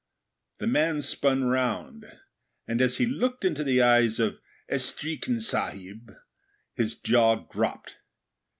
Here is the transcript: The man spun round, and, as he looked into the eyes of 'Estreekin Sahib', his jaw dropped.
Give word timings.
The 0.57 0.65
man 0.65 1.03
spun 1.03 1.43
round, 1.43 2.07
and, 2.67 2.81
as 2.81 2.97
he 2.97 3.05
looked 3.05 3.45
into 3.45 3.63
the 3.63 3.83
eyes 3.83 4.19
of 4.19 4.39
'Estreekin 4.67 5.39
Sahib', 5.39 6.15
his 6.73 6.97
jaw 6.99 7.35
dropped. 7.45 7.97